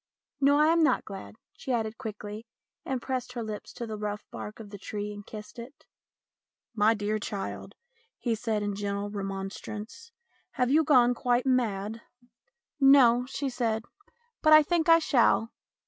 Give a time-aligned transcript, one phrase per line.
[0.39, 2.47] "No, I am not glad," she added quickly,
[2.83, 5.85] and pressed her lips to the rough bark of the tree and kissed it."
[6.83, 7.75] My dear child,"
[8.17, 10.11] he said in gentle remonstrance,"
[10.53, 12.01] have you gone quite mad?"
[12.79, 13.83] MINIATURES 229" No," she said,"
[14.41, 15.51] but I think I shall."